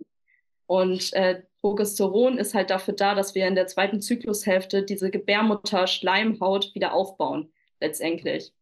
[0.66, 6.74] Und äh, Progesteron ist halt dafür da, dass wir in der zweiten Zyklushälfte diese Gebärmutter-Schleimhaut
[6.74, 8.52] wieder aufbauen, letztendlich.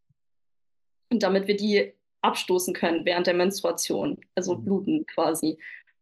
[1.11, 4.65] Und damit wir die abstoßen können während der Menstruation, also mhm.
[4.65, 5.59] bluten quasi.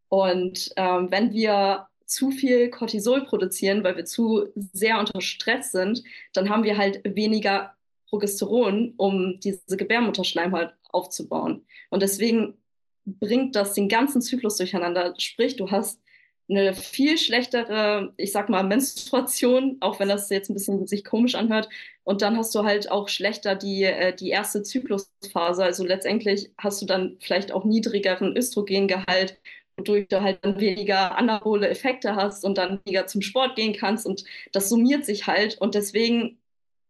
[0.09, 6.03] Und ähm, wenn wir zu viel Cortisol produzieren, weil wir zu sehr unter Stress sind,
[6.35, 7.75] dann haben wir halt weniger
[8.09, 11.65] Progesteron, um diese Gebärmutterschleimhaut aufzubauen.
[11.89, 12.62] Und deswegen
[13.05, 15.15] bringt das den ganzen Zyklus durcheinander.
[15.19, 16.01] Sprich, du hast
[16.49, 21.35] eine viel schlechtere, ich sag mal, Menstruation, auch wenn das jetzt ein bisschen sich komisch
[21.35, 21.69] anhört.
[22.05, 25.65] Und dann hast du halt auch schlechter die, äh, die erste Zyklusphase.
[25.65, 29.39] Also letztendlich hast du dann vielleicht auch niedrigeren Östrogengehalt
[29.77, 34.07] wodurch du halt dann weniger anabole Effekte hast und dann weniger zum Sport gehen kannst
[34.07, 36.39] und das summiert sich halt und deswegen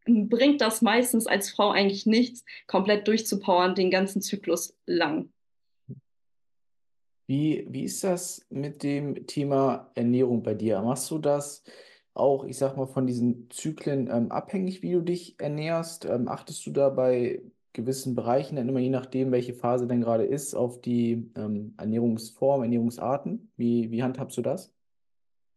[0.05, 5.31] bringt das meistens als Frau eigentlich nichts, komplett durchzupowern den ganzen Zyklus lang.
[7.33, 10.83] Wie, wie ist das mit dem Thema Ernährung bei dir?
[10.83, 11.65] Machst du das
[12.13, 16.05] auch, ich sag mal, von diesen Zyklen ähm, abhängig, wie du dich ernährst?
[16.05, 17.41] Ähm, achtest du dabei
[17.73, 22.65] gewissen Bereichen, dann immer je nachdem, welche Phase denn gerade ist, auf die ähm, Ernährungsform,
[22.65, 23.51] Ernährungsarten?
[23.57, 24.75] Wie, wie handhabst du das?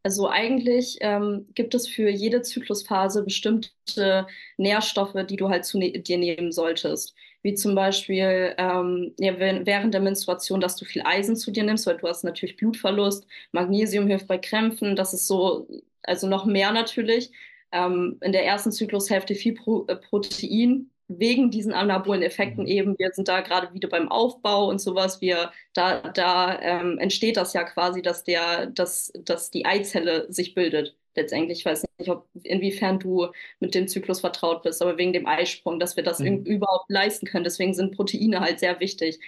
[0.04, 5.92] Also eigentlich ähm, gibt es für jede Zyklusphase bestimmte Nährstoffe, die du halt zu ne
[5.92, 7.16] dir nehmen solltest.
[7.46, 11.86] Wie zum Beispiel ähm, ja, während der Menstruation, dass du viel Eisen zu dir nimmst,
[11.86, 13.28] weil du hast natürlich Blutverlust.
[13.52, 14.96] Magnesium hilft bei Krämpfen.
[14.96, 15.68] Das ist so,
[16.02, 17.32] also noch mehr natürlich.
[17.72, 22.70] Ähm, in der ersten Zyklushälfte viel Pro äh, Protein, wegen diesen anabolen Effekten mhm.
[22.70, 27.38] eben, wir sind da gerade wieder beim Aufbau und sowas, wir, da, da ähm, entsteht
[27.38, 30.96] das ja quasi, dass der, dass, dass die Eizelle sich bildet.
[31.16, 33.28] Letztendlich, ich weiß nicht, ob, inwiefern du
[33.60, 36.44] mit dem Zyklus vertraut bist, aber wegen dem Eisprung, dass wir das mhm.
[36.44, 37.44] überhaupt leisten können.
[37.46, 39.20] Deswegen sind Proteine halt sehr wichtig.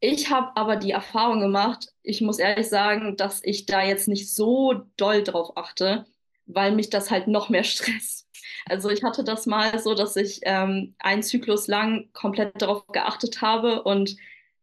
[0.00, 4.32] Ich habe aber die Erfahrung gemacht, ich muss ehrlich sagen, dass ich da jetzt nicht
[4.32, 6.06] so doll drauf achte,
[6.46, 8.26] weil mich das halt noch mehr stresst.
[8.66, 13.40] Also ich hatte das mal so, dass ich ähm, einen Zyklus lang komplett darauf geachtet
[13.40, 14.16] habe und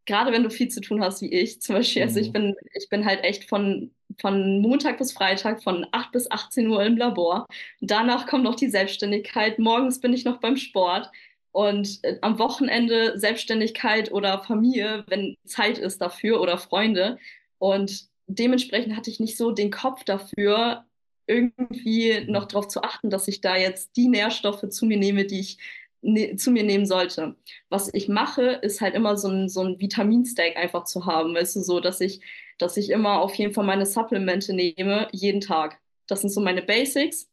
[0.06, 2.34] gerade wenn du viel zu tun hast wie ich, zum Beispiel, also ich mhm.
[2.34, 6.84] bin, ich bin halt echt von, von Montag bis Freitag von 8 bis 18 Uhr
[6.84, 7.48] im Labor.
[7.82, 9.60] Danach kommt noch die Selbstständigkeit.
[9.60, 11.10] Morgens bin ich noch beim Sport.
[11.52, 17.18] Und äh, am Wochenende Selbstständigkeit oder Familie, wenn Zeit ist dafür oder Freunde.
[17.60, 20.86] Und dementsprechend hatte ich nicht so den Kopf dafür,
[21.28, 25.40] irgendwie noch darauf zu achten, dass ich da jetzt die Nährstoffe zu mir nehme, die
[25.40, 25.58] ich
[26.06, 27.36] ne zu mir nehmen sollte.
[27.70, 31.58] Was ich mache, ist halt immer so ein, so ein Vitaminstack einfach zu haben, weißt
[31.58, 32.22] du, so, dass ich,
[32.60, 35.80] dass ich immer auf jeden Fall meine Supplemente nehme, jeden Tag.
[36.08, 37.30] Das sind so meine Basics.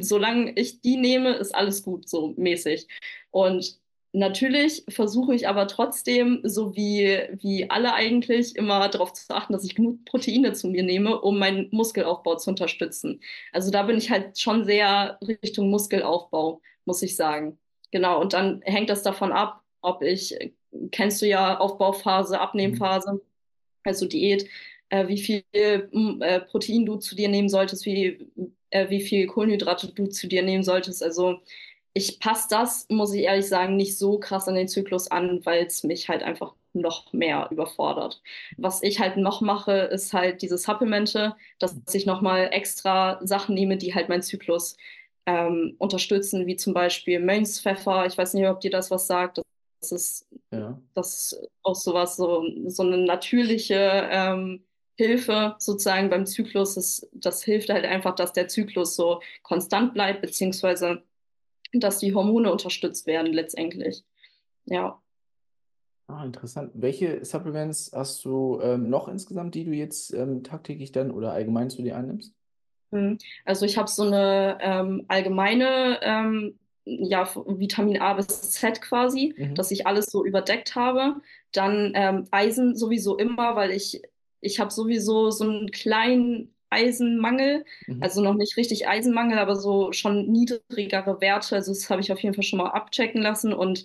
[0.00, 2.88] solange ich die nehme, ist alles gut, so mäßig.
[3.30, 3.78] Und
[4.12, 9.64] natürlich versuche ich aber trotzdem, so wie, wie alle eigentlich, immer darauf zu achten, dass
[9.64, 13.20] ich genug Proteine zu mir nehme, um meinen Muskelaufbau zu unterstützen.
[13.52, 17.58] Also da bin ich halt schon sehr Richtung Muskelaufbau, muss ich sagen.
[17.94, 20.36] Genau, und dann hängt das davon ab, ob ich,
[20.90, 23.20] kennst du ja Aufbauphase, Abnehmphase,
[23.84, 24.48] also Diät,
[24.88, 28.28] äh, wie viel äh, Protein du zu dir nehmen solltest, wie,
[28.70, 31.04] äh, wie viel Kohlenhydrate du zu dir nehmen solltest.
[31.04, 31.38] Also
[31.92, 35.64] ich passe das, muss ich ehrlich sagen, nicht so krass an den Zyklus an, weil
[35.64, 38.22] es mich halt einfach noch mehr überfordert.
[38.56, 43.76] Was ich halt noch mache, ist halt diese Supplemente, dass ich nochmal extra Sachen nehme,
[43.76, 44.76] die halt meinen Zyklus
[45.26, 48.06] ähm, unterstützen, wie zum Beispiel Mönchspfeffer.
[48.06, 49.40] Ich weiß nicht, ob dir das was sagt.
[49.80, 50.80] Das ist, ja.
[50.94, 54.64] das ist auch sowas, so, so eine natürliche ähm,
[54.96, 56.74] Hilfe sozusagen beim Zyklus.
[56.74, 61.02] Das, das hilft halt einfach, dass der Zyklus so konstant bleibt, beziehungsweise
[61.72, 64.04] dass die Hormone unterstützt werden letztendlich.
[64.66, 65.00] Ja.
[66.06, 66.70] Ah, interessant.
[66.74, 71.70] Welche Supplements hast du ähm, noch insgesamt, die du jetzt ähm, tagtäglich dann oder allgemein
[71.70, 72.34] zu dir einnimmst?
[73.44, 79.54] Also ich habe so eine ähm, allgemeine ähm, ja, Vitamin A bis Z quasi, mhm.
[79.54, 81.16] dass ich alles so überdeckt habe.
[81.52, 84.02] Dann ähm, Eisen sowieso immer, weil ich,
[84.40, 88.02] ich habe sowieso so einen kleinen Eisenmangel, mhm.
[88.02, 91.54] also noch nicht richtig Eisenmangel, aber so schon niedrigere Werte.
[91.56, 93.84] Also das habe ich auf jeden Fall schon mal abchecken lassen und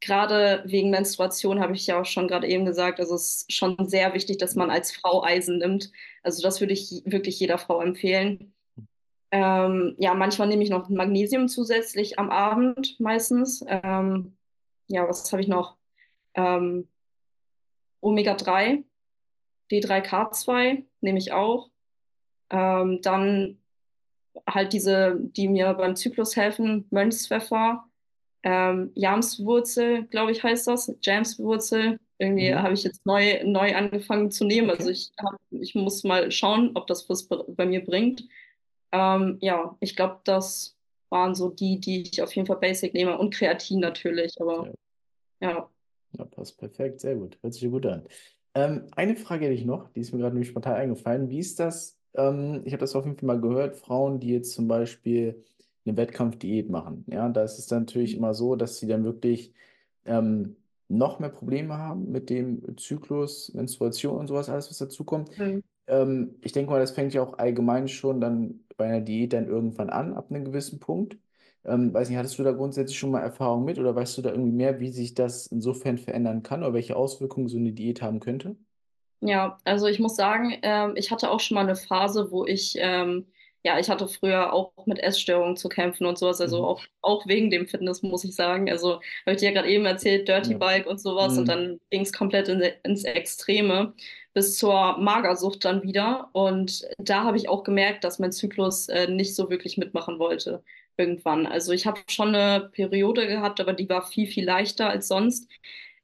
[0.00, 3.76] gerade wegen Menstruation habe ich ja auch schon gerade eben gesagt, also es ist schon
[3.88, 5.90] sehr wichtig, dass man als Frau Eisen nimmt.
[6.22, 8.52] Also das würde ich wirklich jeder Frau empfehlen.
[9.30, 13.64] Ähm, ja, manchmal nehme ich noch Magnesium zusätzlich am Abend meistens.
[13.66, 14.36] Ähm,
[14.86, 15.76] ja, was habe ich noch?
[16.34, 16.88] Ähm,
[18.00, 18.84] Omega-3,
[19.70, 21.70] D3K2 nehme ich auch.
[22.50, 23.58] Ähm, dann
[24.48, 27.85] halt diese, die mir beim Zyklus helfen, Mönchspfeffer,
[28.46, 31.98] ähm, Jamswurzel, glaube ich, heißt das, Jamswurzel.
[32.18, 32.62] Irgendwie mhm.
[32.62, 34.70] habe ich jetzt neu, neu angefangen zu nehmen.
[34.70, 34.78] Okay.
[34.78, 38.24] Also ich, hab, ich muss mal schauen, ob das was bei mir bringt.
[38.92, 40.76] Ähm, ja, ich glaube, das
[41.10, 44.72] waren so die, die ich auf jeden Fall Basic nehme und Kreatin natürlich, aber
[45.40, 45.50] ja.
[45.50, 45.70] ja.
[46.12, 47.36] Ja, passt perfekt, sehr gut.
[47.42, 48.06] Hört sich gut an.
[48.54, 51.28] Ähm, eine Frage hätte ich noch, die ist mir gerade nämlich spontan eingefallen.
[51.28, 54.52] Wie ist das ähm, ich habe das auf jeden Fall mal gehört, Frauen, die jetzt
[54.52, 55.44] zum Beispiel
[55.86, 57.04] eine Wettkampfdiät machen.
[57.08, 59.52] Ja, da ist es dann natürlich immer so, dass sie dann wirklich
[60.04, 60.56] ähm,
[60.88, 65.36] noch mehr Probleme haben mit dem Zyklus, Menstruation und sowas, alles, was dazukommt.
[65.38, 65.62] Mhm.
[65.86, 69.48] Ähm, ich denke mal, das fängt ja auch allgemein schon dann bei einer Diät dann
[69.48, 71.18] irgendwann an, ab einem gewissen Punkt.
[71.64, 74.30] Ähm, weiß nicht, hattest du da grundsätzlich schon mal Erfahrung mit oder weißt du da
[74.30, 78.20] irgendwie mehr, wie sich das insofern verändern kann oder welche Auswirkungen so eine Diät haben
[78.20, 78.56] könnte?
[79.20, 82.76] Ja, also ich muss sagen, ähm, ich hatte auch schon mal eine Phase, wo ich,
[82.78, 83.26] ähm,
[83.66, 86.64] ja, ich hatte früher auch mit Essstörungen zu kämpfen und sowas, also mhm.
[86.66, 88.70] auch, auch wegen dem Fitness, muss ich sagen.
[88.70, 90.58] Also habe ich dir ja gerade eben erzählt, Dirty ja.
[90.58, 91.38] Bike und sowas mhm.
[91.40, 93.92] und dann ging es komplett in, ins Extreme
[94.34, 96.28] bis zur Magersucht dann wieder.
[96.32, 100.62] Und da habe ich auch gemerkt, dass mein Zyklus äh, nicht so wirklich mitmachen wollte
[100.96, 101.46] irgendwann.
[101.46, 105.50] Also ich habe schon eine Periode gehabt, aber die war viel, viel leichter als sonst.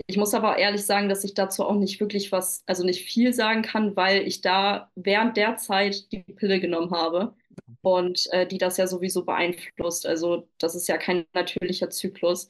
[0.06, 3.32] Ich muss aber ehrlich sagen, dass ich dazu auch nicht wirklich was, also nicht viel
[3.32, 7.34] sagen kann, weil ich da während der Zeit die Pille genommen habe
[7.82, 10.06] und äh, die das ja sowieso beeinflusst.
[10.06, 12.48] Also das ist ja kein natürlicher Zyklus.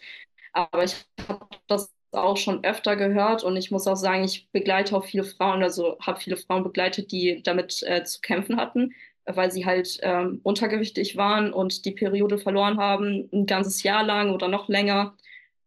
[0.52, 0.94] Aber ich
[1.28, 5.24] habe das auch schon öfter gehört und ich muss auch sagen, ich begleite auch viele
[5.24, 8.92] Frauen, also habe viele Frauen begleitet, die damit äh, zu kämpfen hatten,
[9.24, 14.30] weil sie halt ähm, untergewichtig waren und die Periode verloren haben, ein ganzes Jahr lang
[14.30, 15.16] oder noch länger.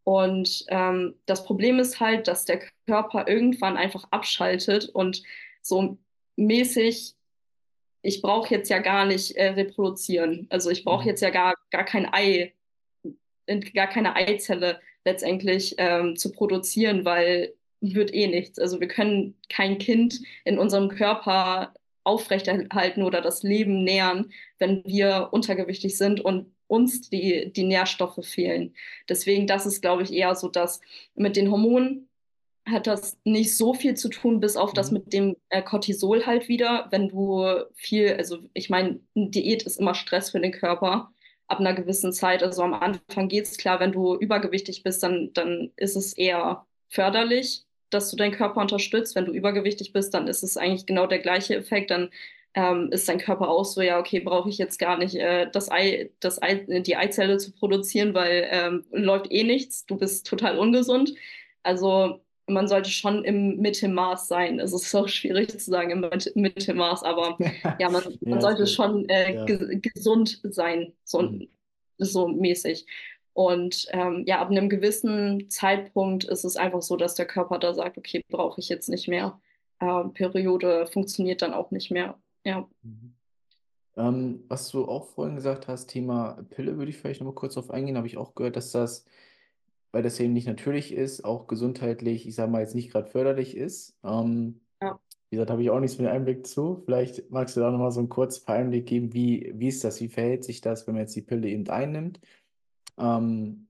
[0.06, 5.24] Und ähm, das Problem ist halt, dass der Körper irgendwann einfach abschaltet und
[5.64, 5.98] so
[6.36, 7.16] mäßig,
[8.04, 10.46] ich brauche jetzt ja gar nicht äh, reproduzieren.
[10.52, 11.10] Also ich brauche mhm.
[11.10, 12.54] jetzt ja gar, gar kein Ei,
[13.74, 18.60] gar keine Eizelle letztendlich ähm, zu produzieren, weil wird eh nichts.
[18.60, 25.30] Also wir können kein Kind in unserem Körper aufrechterhalten oder das Leben nähern, wenn wir
[25.32, 28.74] untergewichtig sind und uns die, die Nährstoffe fehlen.
[29.10, 30.82] Deswegen, das ist, glaube ich, eher so, dass
[31.16, 32.08] mit den Hormonen
[32.68, 34.98] hat das nicht so viel zu tun, bis auf das mhm.
[34.98, 36.88] mit dem äh, Cortisol halt wieder.
[36.90, 41.12] Wenn du viel, also ich meine, Diät ist immer Stress für den Körper
[41.48, 42.42] ab einer gewissen Zeit.
[42.42, 46.66] Also am Anfang geht es klar, wenn du übergewichtig bist, dann, dann ist es eher
[46.90, 49.16] förderlich, dass du deinen Körper unterstützt.
[49.16, 51.92] Wenn du übergewichtig bist, dann ist es eigentlich genau der gleiche Effekt.
[51.92, 52.10] Dann
[52.56, 55.70] ähm, ist dein Körper auch so, ja, okay, brauche ich jetzt gar nicht äh, das
[55.72, 60.58] Ei, das Ei, die Eizelle zu produzieren, weil ähm, läuft eh nichts, du bist total
[60.60, 61.14] ungesund.
[61.64, 64.60] Also man sollte schon im Mittelmaß sein.
[64.60, 67.38] Es ist auch schwierig zu sagen im Mittelmaß, aber
[67.80, 69.46] ja, man, man Ja, sollte schon äh, Ja.
[69.46, 71.50] ge gesund sein, so, Mhm.
[71.98, 72.86] so mäßig.
[73.34, 77.74] Und ähm, ja, ab einem gewissen Zeitpunkt ist es einfach so, dass der Körper da
[77.74, 79.42] sagt, okay, brauche ich jetzt nicht mehr.
[79.80, 82.18] Äh, Periode funktioniert dann auch nicht mehr.
[82.46, 82.68] Ja.
[82.84, 83.14] Mhm.
[83.98, 87.72] Ähm, was du auch vorhin gesagt hast, Thema Pille, würde ich vielleicht nochmal kurz drauf
[87.72, 87.98] eingehen.
[87.98, 89.06] Habe ich auch gehört, dass das,
[89.92, 93.56] weil das eben nicht natürlich ist, auch gesundheitlich, ich sage mal jetzt nicht gerade förderlich
[93.56, 93.98] ist.
[94.04, 95.00] Ähm, Ja.
[95.30, 96.82] wie gesagt, habe ich auch nichts mit Einblick zu.
[96.86, 100.10] Vielleicht magst du da nochmal so einen kurzen Einblick geben, wie, wie ist das, wie
[100.10, 102.20] verhält sich das, wenn man jetzt die Pille eben einnimmt?
[102.98, 103.68] Ähm,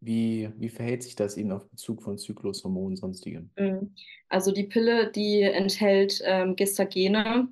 [0.00, 3.50] wie, wie verhält sich das eben auf Bezug von Zyklus, Hormonen, sonstigem?
[3.58, 3.92] Mhm.
[4.28, 7.48] Also die Pille, die enthält ähm, Gestagene.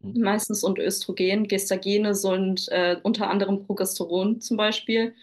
[0.00, 1.48] Meistens und Östrogen.
[1.48, 5.14] Gestagene sind äh, unter anderem Progesteron zum Beispiel.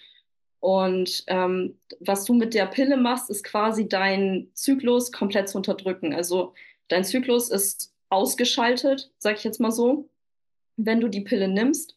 [0.59, 6.13] Und ähm, was du mit der Pille machst, ist quasi deinen Zyklus komplett zu unterdrücken.
[6.13, 6.53] Also
[6.87, 10.09] dein Zyklus ist ausgeschaltet, sag ich jetzt mal so.
[10.77, 11.95] Wenn du die Pille nimmst,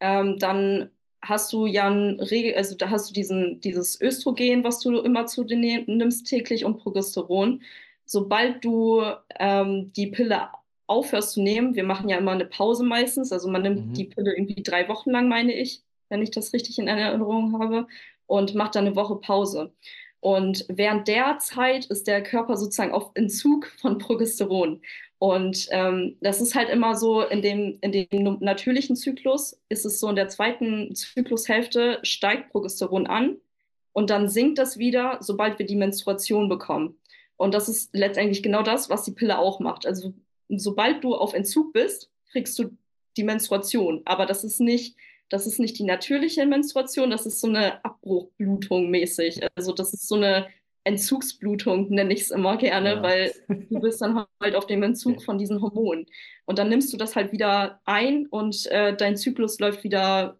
[0.00, 0.90] ähm, dann
[1.22, 5.26] hast du ja ein Regel, also da hast du diesen, dieses Östrogen, was du immer
[5.26, 7.62] zu dir nimmst täglich und Progesteron.
[8.04, 9.02] Sobald du
[9.38, 10.48] ähm, die Pille
[10.90, 14.10] aufhörst zu nehmen, wir machen ja immer eine Pause meistens, also man nimmt die Mhm.
[14.10, 17.86] Pille irgendwie drei Wochen lang, meine ich, wenn ich das richtig in Erinnerung habe,
[18.26, 19.72] und macht dann eine Woche Pause.
[20.20, 24.82] Und während der Zeit ist der Körper sozusagen auf Entzug von Progesteron.
[25.18, 30.00] Und ähm, das ist halt immer so, in dem, in dem natürlichen Zyklus ist es
[30.00, 33.36] so, in der zweiten Zyklushälfte steigt Progesteron an
[33.92, 36.98] und dann sinkt das wieder, sobald wir die Menstruation bekommen.
[37.36, 39.86] Und das ist letztendlich genau das, was die Pille auch macht.
[39.86, 40.14] Also
[40.58, 42.76] sobald du auf Entzug bist, kriegst du
[43.16, 44.02] die Menstruation.
[44.04, 44.96] Aber das ist nicht,
[45.28, 49.40] das ist nicht die natürliche Menstruation, das ist so eine Abbruchblutung mäßig.
[49.56, 50.48] Also das ist so eine
[50.84, 53.02] Entzugsblutung, nenne ich es immer gerne, Ja.
[53.02, 55.24] weil du bist dann halt auf dem Entzug Okay.
[55.24, 56.06] von diesen Hormonen.
[56.46, 60.38] Und dann nimmst du das halt wieder ein und äh, dein Zyklus läuft wieder,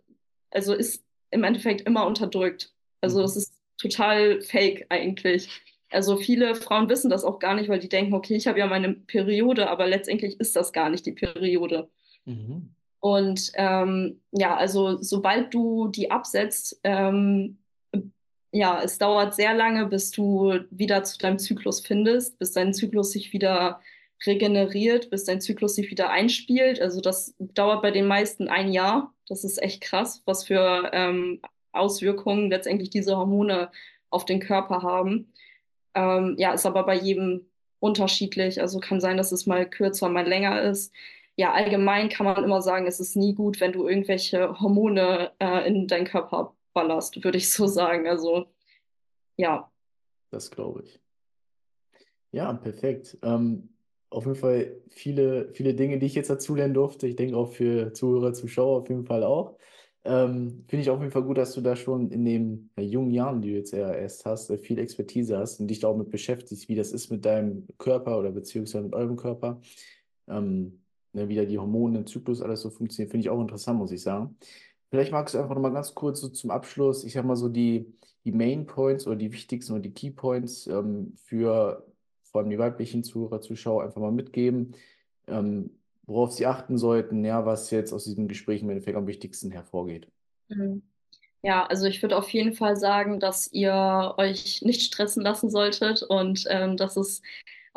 [0.50, 2.72] also ist im Endeffekt immer unterdrückt.
[3.00, 3.40] Also das Mhm.
[3.40, 5.48] ist total fake eigentlich.
[5.90, 8.66] Also viele Frauen wissen das auch gar nicht, weil die denken, okay, ich habe ja
[8.66, 11.88] meine Periode, aber letztendlich ist das gar nicht die Periode.
[12.24, 12.74] Mhm.
[13.00, 17.58] Und ähm, ja, also sobald du die absetzt, ähm,
[18.52, 23.12] ja, es dauert sehr lange, bis du wieder zu deinem Zyklus findest, bis dein Zyklus
[23.12, 23.80] sich wieder
[24.26, 26.80] regeneriert, bis dein Zyklus sich wieder einspielt.
[26.80, 29.14] Also das dauert bei den meisten ein Jahr.
[29.28, 31.40] Das ist echt krass, was für ähm,
[31.72, 33.70] Auswirkungen letztendlich diese Hormone
[34.10, 35.29] auf den Körper haben.
[35.94, 37.46] Ähm, ja, ist aber bei jedem
[37.80, 38.60] unterschiedlich.
[38.60, 40.92] Also kann sein, dass es mal kürzer, mal länger ist.
[41.36, 45.66] Ja, allgemein kann man immer sagen, es ist nie gut, wenn du irgendwelche Hormone äh,
[45.66, 48.06] in deinen Körper ballerst, würde ich so sagen.
[48.06, 48.46] Also
[49.36, 49.70] ja.
[50.30, 51.00] Das glaube ich.
[52.32, 53.18] Ja, perfekt.
[53.22, 53.70] Ähm,
[54.10, 57.06] auf jeden Fall viele, viele Dinge, die ich jetzt dazulernen durfte.
[57.06, 59.56] Ich denke auch für Zuhörer, Zuschauer auf jeden Fall auch.
[60.04, 63.10] Ähm, finde ich auf jeden Fall gut, dass du da schon in den ja, jungen
[63.10, 65.96] Jahren, die du jetzt ja erst hast, äh, viel Expertise hast und dich da auch
[65.96, 69.60] mit beschäftigst, wie das ist mit deinem Körper oder beziehungsweise mit eurem Körper.
[70.28, 70.80] Ähm,
[71.12, 73.92] ne, wie da die Hormone, der Zyklus, alles so funktioniert, finde ich auch interessant, muss
[73.92, 74.36] ich sagen.
[74.90, 77.48] Vielleicht magst du einfach noch mal ganz kurz so zum Abschluss, ich sag mal so
[77.48, 77.86] die,
[78.24, 81.86] die Main Points oder die wichtigsten oder die Key Points ähm, für
[82.22, 84.74] vor allem die weiblichen Zuhörer, Zuschauer einfach mal mitgeben,
[85.26, 85.70] ähm,
[86.10, 90.08] worauf sie achten sollten, ja, was jetzt aus diesem Gespräch im Endeffekt am wichtigsten hervorgeht.
[90.48, 90.82] Mhm.
[91.42, 96.02] Ja, also ich würde auf jeden Fall sagen, dass ihr euch nicht stressen lassen solltet
[96.02, 97.22] und ähm, dass es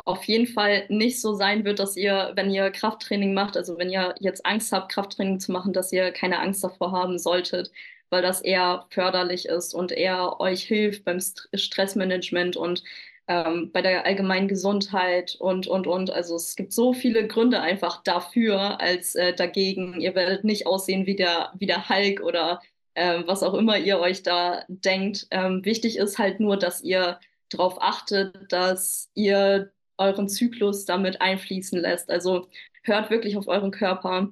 [0.04, 3.88] auf jeden Fall nicht so sein wird, dass ihr, wenn ihr Krafttraining macht, also wenn
[3.88, 7.70] ihr jetzt Angst habt, Krafttraining zu machen, dass ihr keine Angst davor haben solltet,
[8.10, 12.82] weil das eher förderlich ist und eher euch hilft beim St Stressmanagement und
[13.28, 16.10] ähm, bei der allgemeinen Gesundheit und, und, und.
[16.10, 20.00] Also es gibt so viele Gründe einfach dafür als äh, dagegen.
[20.00, 22.60] Ihr werdet nicht aussehen wie der, wie der Hulk oder
[22.94, 25.26] ähm, was auch immer ihr euch da denkt.
[25.30, 31.80] Ähm, wichtig ist halt nur, dass ihr darauf achtet, dass ihr euren Zyklus damit einfließen
[31.80, 32.10] lässt.
[32.10, 32.48] Also
[32.82, 34.30] hört wirklich auf euren Körper.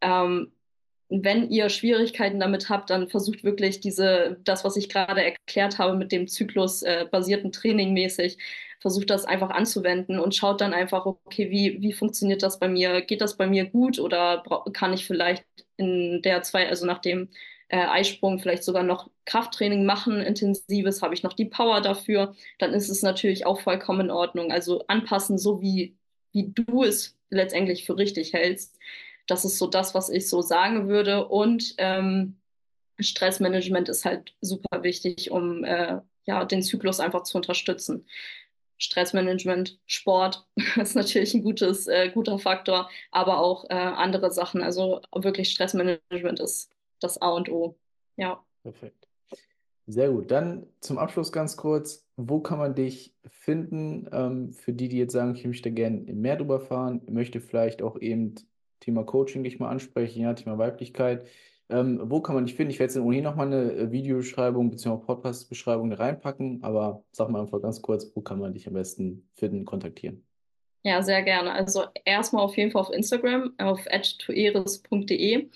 [0.00, 0.52] Ähm,
[1.08, 5.96] wenn ihr Schwierigkeiten damit habt, dann versucht wirklich diese, das, was ich gerade erklärt habe
[5.96, 8.38] mit dem zyklusbasierten Training mäßig,
[8.80, 13.00] versucht das einfach anzuwenden und schaut dann einfach, okay, wie, wie funktioniert das bei mir?
[13.02, 14.42] Geht das bei mir gut oder
[14.72, 15.44] kann ich vielleicht
[15.76, 17.28] in der zwei, also nach dem
[17.68, 22.72] äh, Eisprung vielleicht sogar noch Krafttraining machen, intensives, habe ich noch die Power dafür, dann
[22.74, 24.52] ist es natürlich auch vollkommen in Ordnung.
[24.52, 25.96] Also anpassen, so wie,
[26.32, 28.78] wie du es letztendlich für richtig hältst.
[29.26, 31.26] Das ist so das, was ich so sagen würde.
[31.28, 32.36] Und ähm,
[32.98, 38.06] Stressmanagement ist halt super wichtig, um äh, ja, den Zyklus einfach zu unterstützen.
[38.78, 40.46] Stressmanagement, Sport
[40.76, 44.62] ist natürlich ein gutes, äh, guter Faktor, aber auch äh, andere Sachen.
[44.62, 46.70] Also wirklich Stressmanagement ist
[47.00, 47.78] das A und O.
[48.16, 48.44] Ja.
[48.62, 49.06] Perfekt.
[49.86, 50.30] Sehr gut.
[50.30, 54.08] Dann zum Abschluss ganz kurz, wo kann man dich finden?
[54.12, 57.98] Ähm, für die, die jetzt sagen, ich möchte gerne mehr drüber fahren, möchte vielleicht auch
[58.00, 58.34] eben
[58.86, 61.26] Thema Coaching dich mal ansprechen, ja, Thema Weiblichkeit.
[61.68, 62.70] Ähm, wo kann man dich finden?
[62.70, 65.04] Ich werde jetzt ohnehin nochmal eine äh, Videobeschreibung bzw.
[65.04, 69.64] Podcast-Beschreibung reinpacken, aber sag mal einfach ganz kurz, wo kann man dich am besten finden,
[69.64, 70.24] kontaktieren?
[70.84, 71.50] Ja, sehr gerne.
[71.50, 73.84] Also erstmal auf jeden Fall auf Instagram, auf
[74.18, 75.48] tueris.de.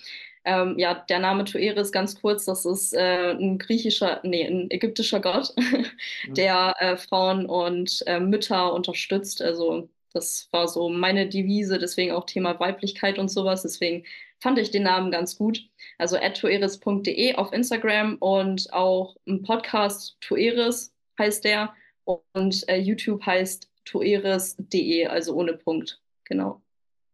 [0.45, 5.21] Ähm, ja, der Name Tueris, ganz kurz, das ist äh, ein griechischer, nee, ein ägyptischer
[5.21, 5.55] Gott,
[6.29, 9.41] der äh, Frauen und äh, Mütter unterstützt.
[9.41, 13.63] Also das war so meine Devise, deswegen auch Thema Weiblichkeit und sowas.
[13.63, 14.05] Deswegen
[14.41, 15.69] fand ich den Namen ganz gut.
[15.99, 23.71] Also tueris.de auf Instagram und auch ein Podcast Tueris heißt der und äh, YouTube heißt
[23.85, 26.01] tueris.de, also ohne Punkt.
[26.25, 26.63] Genau.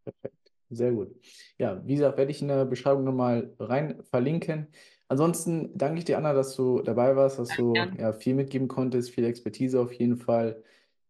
[0.05, 0.35] Perfekt.
[0.71, 1.15] Sehr gut.
[1.59, 4.69] Ja, wie gesagt, werde ich in der Beschreibung nochmal rein verlinken.
[5.09, 9.11] Ansonsten danke ich dir, Anna, dass du dabei warst, dass du ja, viel mitgeben konntest,
[9.11, 10.63] viel Expertise auf jeden Fall.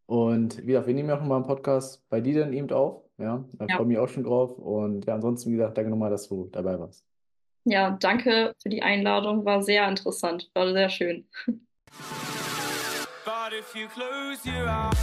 [0.07, 3.03] Und wie wir nehmen ja auch nochmal einen Podcast bei dir dann eben auf.
[3.17, 3.75] Ja, da ja.
[3.75, 4.57] freue ich auch schon drauf.
[4.57, 7.05] Und ja, ansonsten, wie gesagt, danke nochmal, dass du dabei warst.
[7.65, 9.43] Ja, danke für die Einladung.
[9.43, 10.49] War sehr interessant.
[10.53, 11.25] War sehr schön.
[13.25, 14.97] But if you close your eyes